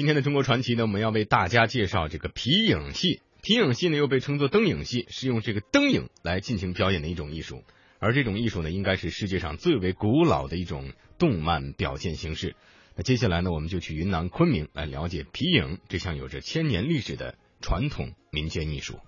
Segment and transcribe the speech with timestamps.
[0.00, 3.20] 今天的中国传奇呢，我们要为大家介绍这个皮影戏。
[3.42, 7.64] 皮影戏呢，又被称作灯影戏，是用这个灯影来进行表演的一种艺术。
[7.98, 12.56] 而这种艺术呢，应该是世界上最为古老的一种动漫表现形式。
[12.96, 19.00] 那接下来呢，我们就去云南昆明来了解皮影这项有着千年历史的传统民间艺术。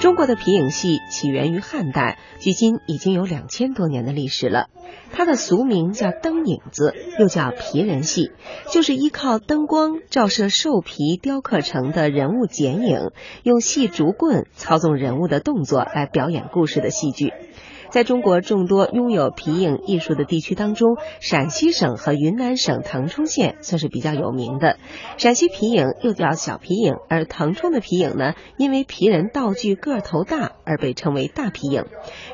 [0.00, 4.68] 中国的皮影戏起源于汉代，距今已经有两千多年的历史了。
[5.12, 8.30] 它的俗名叫灯影子，又叫皮人戏，
[8.70, 13.12] 就是依靠灯光照射兽皮雕刻成的人物剪影，
[13.42, 17.32] 用细竹棍操纵人物的动作来表演故事的戏剧。
[17.94, 24.78] 在中国众多拥有皮影艺术的地区当中，陕西省和云南省腾冲县算是比较有名的。
[25.16, 31.84] 陕西皮影又叫小皮影，而腾冲的皮影呢，因为皮人道具个头大而被称为大皮影。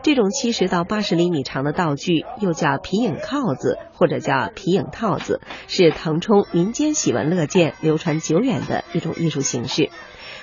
[0.03, 9.91] 这种七十到八十厘米长的道具又叫皮影靠子或者叫皮影套子，是腾冲民间喜闻乐见、流传久远的一种艺术形式。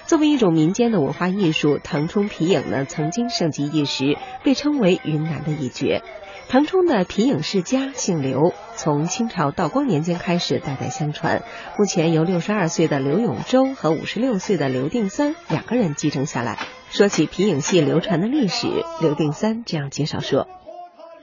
[0.08, 6.02] 作为一种民间的文化艺术，腾冲皮影呢曾经盛极一时，被称为云南的一绝。
[6.48, 11.44] 腾冲的皮影世家姓刘，从清朝道光年间开始代代相传，
[11.78, 16.58] 目前由六十二岁的刘永洲和五十六岁的刘定三两个人继承下来。
[16.90, 18.68] 说起皮影戏流传的历史，
[19.02, 20.48] 刘定三这样介绍说。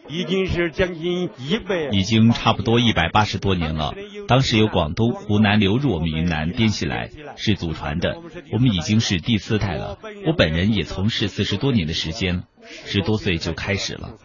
[0.09, 3.95] 已经是将近一百，已经差不多一百八十多年了。
[4.29, 8.19] 当时由广东、湖南流入我们云南编戏来，是祖传的。
[8.53, 9.99] 我们已经是第四代了。
[10.27, 12.43] 我本人也从事四十多年的时间，
[12.85, 14.17] 十多岁就开始了。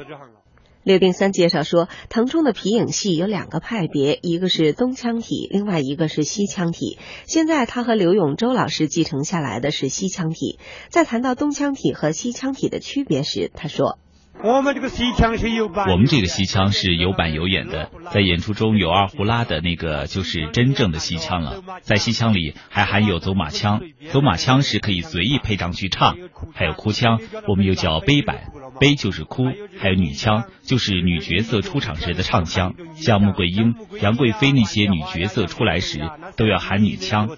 [0.83, 6.97] 刘定三介绍说，腾冲的皮影戏有两个派别，一个是东腔体，另外一个是西腔体。
[7.25, 10.59] 现在他和刘永洲老师继承下来的是西腔体。
[10.89, 13.97] 在谈到东腔体和西腔体的区别时，他说。
[14.41, 21.61] 我们这个西腔是有板，我们这个西腔是有板有眼的，在演出中有二胡拉的那个就是真正的西腔了。
[21.81, 26.15] 在西腔里还含有走马腔，走马腔是可以随意配上去唱，
[26.53, 28.45] 还有哭腔，我们又叫悲板，
[28.79, 29.43] 悲就是哭，
[29.77, 35.99] 还有女腔，就是女角色出场时的唱腔，像穆桂英、杨贵妃那些女角色出来时
[36.37, 37.29] 都要喊女腔。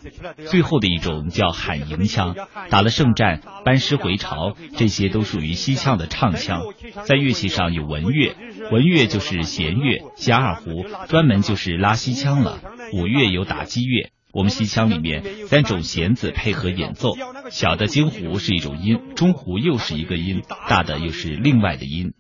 [0.46, 2.36] 最后的一种叫喊迎腔，
[2.70, 6.62] 打了胜战、班师回朝，这些都属于西腔的唱腔。
[7.06, 8.36] 在乐器上有文乐，
[8.72, 12.60] 文乐就是弦乐加二胡，专门就是拉西腔了。
[12.94, 17.10] 五乐有打击乐，我们西腔里面三种弦子配合演奏，
[17.50, 22.14] 小的京胡是一种音，中胡又是一个音，大的又是另外的音。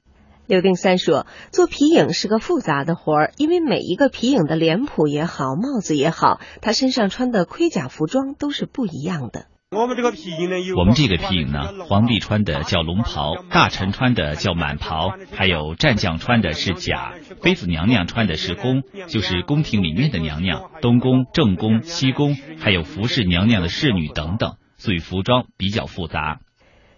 [0.48, 9.46] 刘定三说，做皮影是个复杂的活儿，因为每一个皮影的脸谱也好，帽子也好，他身上穿的盔甲服装都是不一样的。
[9.74, 26.42] 我们这个皮影呢，有我们这个皮影呢，皇帝穿的叫龙袍，大臣穿的叫满袍，还有战将穿的是甲，妃子娘娘穿的是宫，就是宫廷里面的娘娘，东宫、正宫、西宫，还有服侍娘娘的侍女等等，所以服装比较复杂。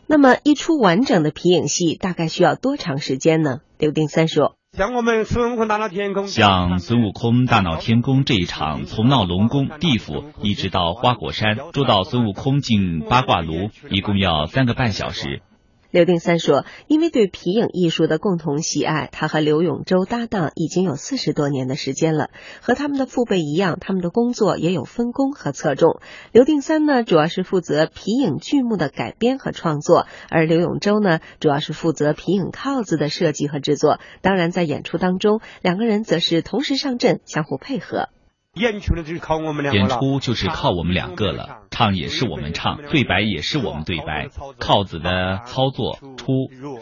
[0.07, 3.59] 那么一出完整的皮影戏大概需要多长时间呢？
[3.77, 4.55] 刘定三说。
[4.75, 15.43] 像我们孙悟空大闹天宫，像孙悟空大闹天宫这一场，从闹龙宫地府一直到花果山，捉到孙悟空进八卦炉，一共要三个半小时。
[15.93, 22.31] 刘定三说：“因为对皮影艺术的共同喜爱，他和刘永洲搭档已经有四十多年的时间了。
[22.63, 25.99] 和他们的父辈一样，他们的工作也有分工和侧重。
[26.31, 33.99] 刘定三呢，主要是负责皮影剧目的改编和创作，而刘永洲呢，主要是负责皮影靠子的设计和制作。
[34.23, 38.09] 当然，在演出当中，两个人则是同时上阵，相互配合。”
[38.53, 46.33] 演出的就是靠我们两个演出就是靠我们两个了，唱也是我们唱，对白也是我们对白，靠子的操作、出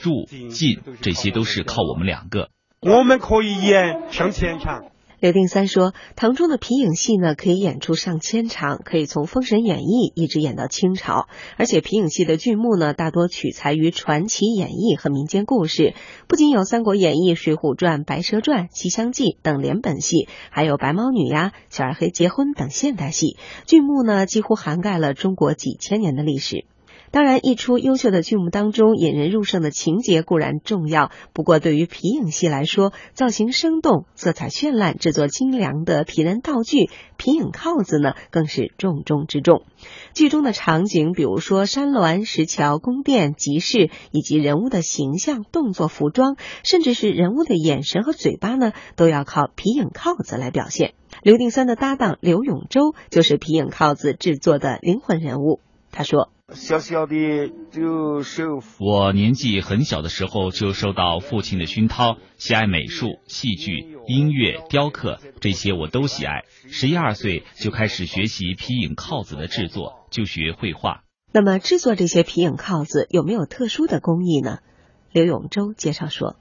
[0.01, 2.49] 入进，这些都是靠我们两个。
[2.81, 4.85] 我们可以演上前场。
[5.21, 11.27] 刘定三说：“唐中的皮影戏呢，可以演出上千场，可以从《封神演义》一直演到清朝。
[11.57, 15.93] 而且皮影戏的剧目呢，大多取材于传奇演义和民间故事，
[16.27, 23.37] 不仅有《三国演义》《水浒传》《白蛇传》《西厢记》等连本戏，还有《白毛女》呀、《小二黑结婚》等现代戏。
[23.67, 26.65] 剧目呢，几乎涵盖了中国几千年的历史。”
[27.11, 31.11] 当然，一出优秀的剧目当中，引人入胜的情节固然重要。
[31.33, 39.63] 不过，对于皮影戏来说，造型生动、色彩绚烂、制作精良的皮人道具、皮影靠子呢，更是重中之重。
[40.13, 50.93] 剧中的场景，比如说山峦、石桥、宫殿、集市，以及人物的形象、动作、服装，甚至是人物的眼神和嘴巴呢，都要靠皮影靠子来表现。
[51.23, 55.59] 刘定三的搭档刘永洲就是皮影靠子制作的灵魂人物。
[55.91, 56.29] 他说。
[56.53, 57.15] 小小的
[57.71, 58.43] 就手。
[58.79, 66.43] 我年纪很小的时候就受到父亲的熏陶，喜爱美术、戏剧、音乐、雕刻，这些我都喜爱。
[66.69, 71.03] 十一二岁就开始学习皮影靠子的制作，就学绘画。
[71.33, 74.59] 那么制作这些皮影靠子有没有特殊的工艺呢？
[75.11, 76.35] 刘永洲介绍说。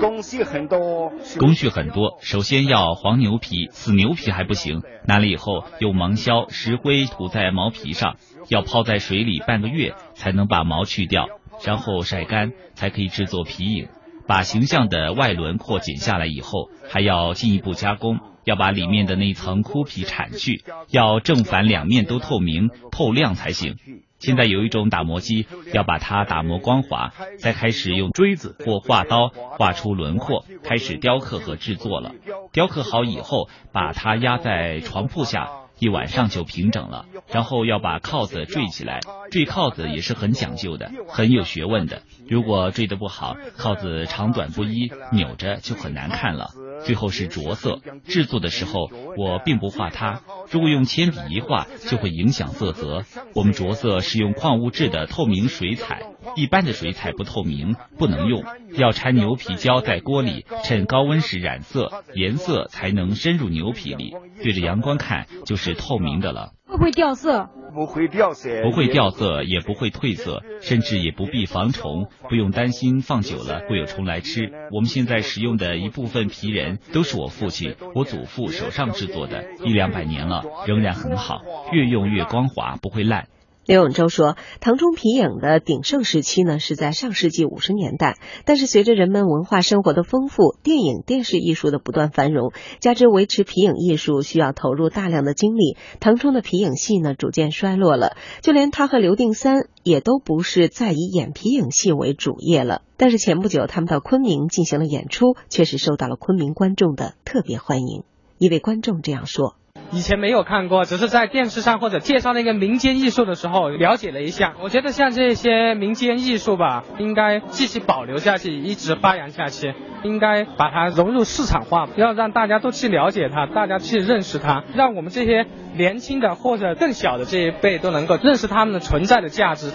[0.00, 2.18] 工序很多，工序很多。
[2.22, 4.82] 首先要黄牛皮，死牛皮还不行。
[5.06, 8.16] 拿了以后，用芒硝、石灰涂在毛皮上，
[8.48, 11.28] 要泡在水里半个月，才能把毛去掉，
[11.64, 13.88] 然后晒干，才可以制作皮影。
[14.26, 23.76] 把形象的外轮廓剪下来以后，还要进一步加工，要把里面的那层枯皮铲去，要正反两面都透明透亮才行。
[24.20, 32.12] 现在有一种打磨机，要把它打磨光滑，再开始用锥子或画刀画出轮廓，开始雕刻和制作了。
[32.52, 37.06] 雕刻好以后，把它压在床铺下，一晚上就平整了。
[37.28, 39.00] 然后要把靠子坠起来，
[39.30, 42.02] 坠靠子也是很讲究的，很有学问的。
[42.28, 46.50] 如果坠得不好，靠子长短不一，扭着就很难看了。
[46.84, 53.02] 最后是着色，制作的时候我并不画它，如果用铅笔一画就会影响色泽。
[53.34, 56.02] 我们着色是用矿物质的透明水彩，
[56.36, 58.44] 一般的水彩不透明，不能用，
[58.76, 66.52] 要掺牛皮胶在锅里，趁高温时染色，颜色才能深入牛皮里，对着阳光看就是透明的了。
[66.66, 67.50] 会不会掉色？
[67.70, 74.52] 不会掉色，不会掉色，也不会褪色，甚至也不必防虫，不用担心放久了会有虫来吃。
[74.70, 81.40] 我们现在使用的一部分皮人都是我父亲、我祖父手上制作的，一两百年了，仍然很好，
[81.72, 83.28] 越用越光滑，不会烂。
[83.66, 98.16] 刘永洲说，唐冲皮影的鼎盛时期呢是在上世纪五十年代，但是随着人们文化生活的丰富，电影、电视艺术的不断繁荣，加之维持皮影艺术需要投入大量的精力，唐冲的皮影戏呢逐渐衰落了。
[98.40, 102.82] 就连他和刘定三也都不是再以演皮影戏为主业了。
[102.96, 108.02] 但是前不久他们到昆明进行了演出，确实受到了昆明观众的特别欢迎。
[108.38, 109.54] 一位观众这样说。
[109.92, 114.54] 以前没有看过，只是在电视上或者介绍那个民间艺术的时候了解了一下。
[114.62, 119.74] 我觉得像这些民间艺术吧，应该继续保留下去，一直发扬下去。
[120.02, 129.70] 应该把它融入市场化，要让大家都去了解它，大家去认识它，让我们这些年轻的或者更小的这一辈都能够认识他们的存在的价值。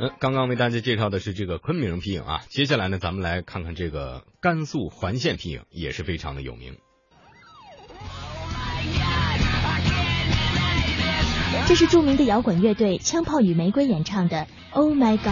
[0.00, 6.78] 嗯，刚刚为大家介绍的是这个昆明皮影啊，接下来呢，咱们来看看这个甘肃环县皮影，也是非常的有名。
[11.66, 14.36] 这是著名的摇滚乐队枪炮与玫瑰演唱的
[14.72, 15.28] 《Oh My God》。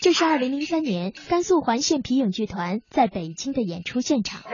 [0.00, 4.40] 这是二零零三年甘肃环县皮影剧团在北京的演出现场。
[4.40, 4.48] 自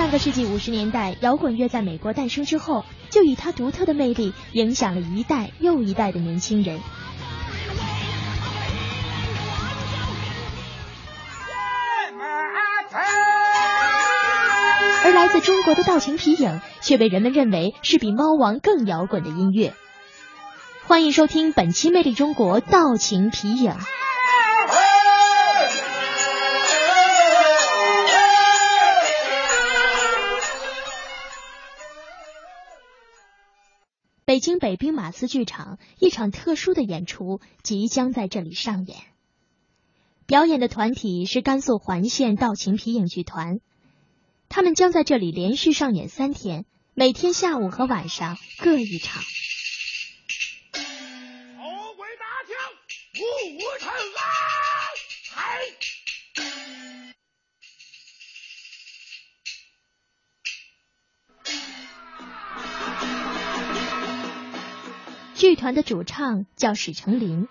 [0.00, 6.80] 上个世纪五十年代摇滚乐在美国诞生之后，就以它独特的魅力影响了一代又一代的年轻人。
[15.04, 19.74] 而来自中国的道情皮影却被人们认为是比猫王更摇滚的音乐。
[20.86, 23.74] 欢迎收听本期《魅力中国》道情皮影。
[34.40, 38.98] 京北兵马司剧场一场特殊的演出即将在这里上演。
[40.26, 43.60] 表演的团体是甘肃环县道情皮影剧团，
[44.48, 49.22] 他们将在这里连续上演三天，每天下午和晚上各一场。
[65.40, 67.48] 剧团的主唱叫史成林。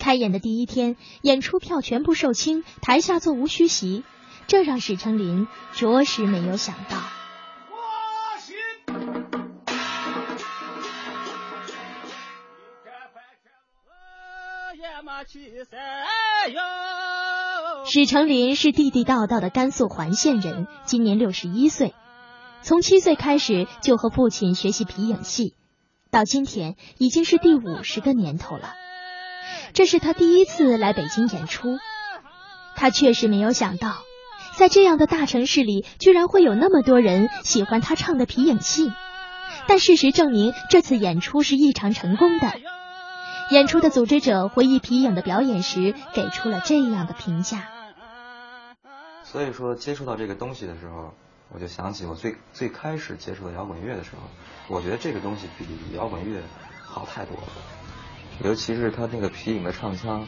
[0.00, 4.02] 开演的第一天，演出票全部售罄，台下座无虚席，
[4.48, 6.98] 这让史成林着实没有想到。
[17.86, 21.94] 史成林是地地道道的甘肃环县人，今年六十一岁，
[22.62, 25.54] 从七岁开始就和父亲学习皮影戏。
[26.14, 28.72] 到今天已经是第五十个年头了，
[29.72, 31.76] 这是他第一次来北京演出。
[32.76, 33.96] 他确实没有想到，
[34.56, 38.92] 在这样的大城市里，居然会有那么多人喜欢他唱的皮影戏。
[39.66, 42.52] 但事实证明，这次演出是异常成功的。
[43.50, 47.64] 演出的组织者回忆皮影的表演时，给出了这样的评价。
[49.24, 51.12] 所以说，接触到这个东西的时候，
[51.54, 54.22] 我就想起我最最开始接触的摇滚乐的时候，
[54.66, 56.42] 我觉得这个东西比摇滚乐
[56.82, 57.42] 好太多了。
[58.42, 60.26] 尤其是他那个皮影的唱腔，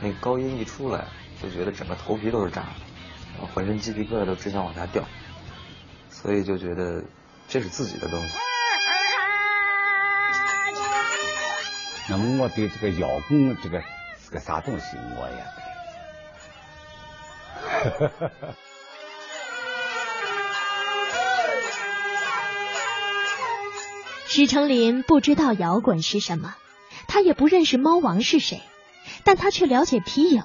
[0.00, 1.04] 那高音一出来，
[1.42, 2.68] 就觉得整个头皮都是炸的，
[3.34, 5.04] 然后浑身鸡皮疙瘩都只想往下掉。
[6.08, 7.04] 所以就觉得
[7.46, 8.38] 这是自己的东西。
[12.08, 13.82] 那么我对这个摇滚这个
[14.24, 15.36] 是个啥东西，我也。
[17.60, 18.54] 哈哈哈哈
[24.28, 26.56] 史成林不知道摇滚是什么，
[27.06, 28.60] 他也不认识猫王是谁，
[29.24, 30.42] 但他却了解皮影，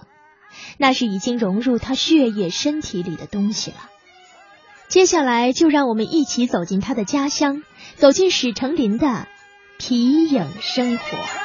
[0.77, 3.89] 那是已经融入他血液身体里的东西了。
[4.87, 7.63] 接下来，就让我们一起走进他的家乡，
[7.95, 9.27] 走进史成林的
[9.77, 11.40] 皮影生活。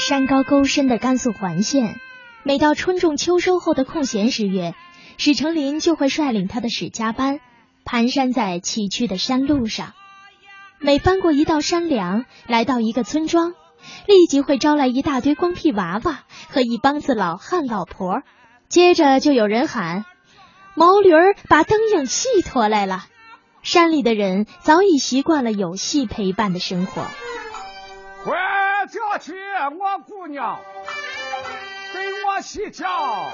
[0.00, 2.00] 山高沟深的甘肃环县，
[2.42, 4.74] 每到春种秋收后的空闲时月，
[5.18, 7.38] 史成林就会率领他的史家班
[7.84, 9.92] 蹒跚在崎岖的山路上。
[10.78, 13.52] 每翻过一道山梁，来到一个村庄，
[14.06, 18.22] 立即会招来一大堆光屁娃娃和一帮子老汉老婆。
[18.70, 20.06] 接着就有人喊
[20.74, 23.04] ：“毛驴儿把灯影戏拖来了。”
[23.62, 27.06] 山里的人早已习惯了有戏陪伴的生活。
[28.90, 29.32] 叫去
[29.78, 30.58] 我姑娘
[31.92, 33.30] 给我洗脚，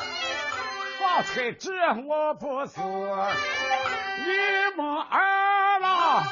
[1.00, 1.70] 发财纸
[2.06, 2.78] 我不是
[4.20, 6.24] 一梦儿了。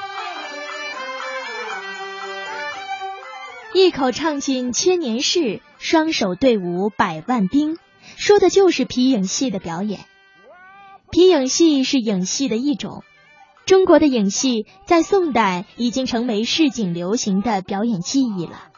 [3.73, 7.79] 一口唱尽千年事，双手对舞百万兵，
[8.17, 10.01] 说的就是皮影戏的表演。
[11.11, 13.03] 皮影戏是影戏的一种，
[13.65, 18.71] 中国的影戏在宋代已经成为市井流行的表演技艺了。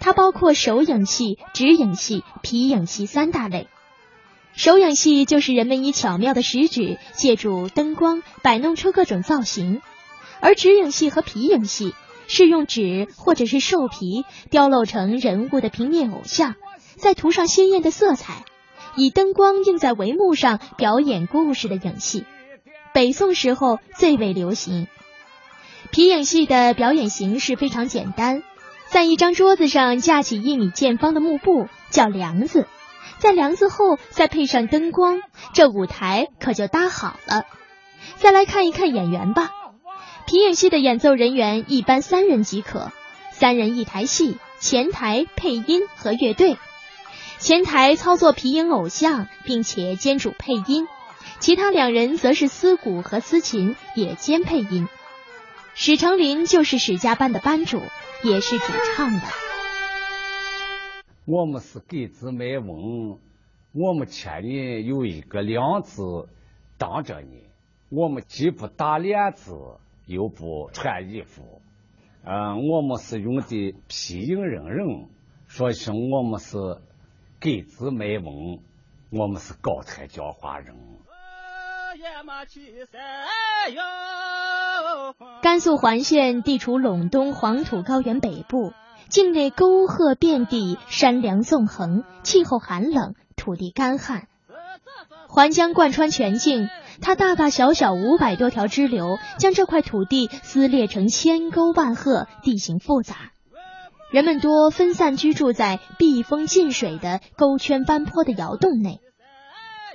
[0.00, 3.68] 它包括手影戏、指影戏、皮影戏三大类。
[4.54, 9.82] 手影戏就是人们以巧妙的食指借助灯光摆弄出各种造型，
[10.40, 11.94] 而指影戏和皮影戏
[12.26, 16.54] 是用纸或者是兽皮雕镂成人物的平面偶像，
[16.96, 18.44] 再涂上鲜艳的色彩，
[18.96, 22.24] 以灯光映在帷幕上表演故事的影戏。
[22.94, 24.86] 北宋时候最为流行。
[25.90, 28.42] 皮影戏的表演形式非常简单。
[28.88, 32.66] 在一张桌子上架起一米见方的幕布，叫梁子，
[33.18, 35.20] 在梁子后再配上灯光，
[35.52, 37.44] 这舞台可就搭好了。
[38.16, 39.50] 再来看一看演员吧，
[40.26, 42.92] 皮影戏的演奏人员一般三人即可，
[43.32, 46.56] 三人一台戏，前台配音和乐队，
[47.38, 50.86] 前台操作皮影偶像，并且兼主配音，
[51.40, 54.88] 其他两人则是司鼓和司琴，也兼配音。
[55.74, 57.82] 史成林就是史家班的班主。
[58.24, 59.20] 也是主唱的。
[61.24, 63.18] 我们是给子卖翁，
[63.72, 66.28] 我们前里有一个梁子
[66.78, 67.44] 挡着你，
[67.88, 69.52] 我们既不打链子，
[70.06, 71.60] 又不穿衣服。
[72.24, 75.08] 嗯，我们是用的皮影人人，
[75.46, 76.56] 说声我们是
[77.38, 78.60] 给子卖翁，
[79.10, 80.74] 我们是高台教化人。
[85.42, 88.72] 甘肃环县地处陇东黄土高原北部，
[89.08, 94.28] 境内沟壑遍地，山梁纵横，气候寒冷，土地干旱。
[95.28, 96.68] 环江贯穿全境，
[97.02, 103.32] 它大大小小五百多条支流，将这块土地撕裂成千沟万壑，地形复杂。
[104.10, 109.00] 人们多分散居住在避风进水的沟圈弯坡的窑洞内，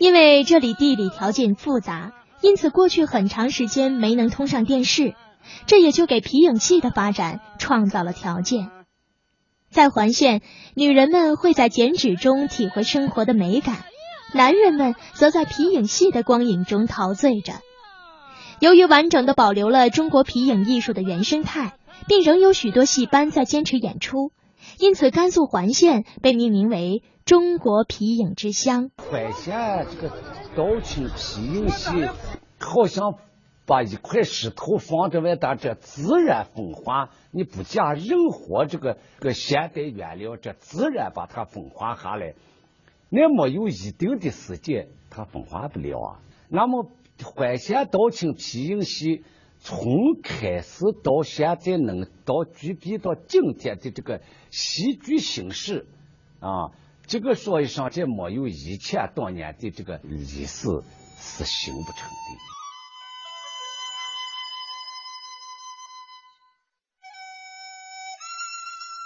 [0.02, 2.12] 因为这里地理条件复杂。
[2.42, 5.14] 因此，过去很长时间没能通上电视，
[5.68, 8.72] 这也就给皮影戏的发展创造了条件。
[9.70, 10.42] 在环县，
[10.74, 13.86] 女人们会在剪纸中体会生活的美感，
[14.34, 17.54] 男人们则在皮影戏的光影中陶醉着。
[18.60, 21.76] 由于完整的保留了中国皮影艺术的原生态，
[22.08, 24.32] 并仍有许多戏班在坚持演出，
[24.80, 28.92] 因此甘肃环县被命名为“中国皮影之乡”。
[29.10, 30.10] 环县这个
[30.54, 31.90] 道清皮影戏。
[32.60, 33.16] 好像
[33.66, 42.34] 把一块石头放在外，但这自然风化，你不加任何这个个现代原料，这自然把它风化下来。
[43.08, 46.20] 那没有一定的时间，它风化不了啊。
[46.50, 46.86] 那么，
[47.24, 49.24] 淮县道清皮影戏
[49.58, 54.20] 从开始到现在能到具备到今天的这个
[54.50, 55.88] 戏剧形式
[56.42, 56.76] 啊，
[57.08, 60.68] 这个所以上这没有一千多年的这个历史
[61.20, 62.52] 是行不成的。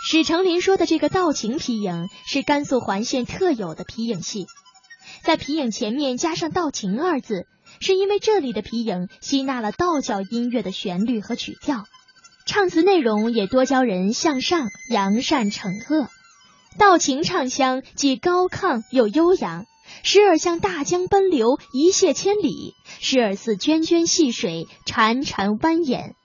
[0.07, 4.45] 史成林说的这个道情皮影是甘肃环县特有的皮影戏，
[5.23, 7.47] 在皮影前面加上“道情”二字，
[7.81, 11.85] 是因为这里的皮影吸纳了道教音乐的旋律和曲调，
[12.45, 16.07] 唱词内容也多教人向上扬善惩恶。
[16.77, 19.65] 道情唱腔既高亢又悠扬，
[20.03, 26.15] 时而像大江奔流一泻千里，时而似涓涓细水潺潺蜿蜒。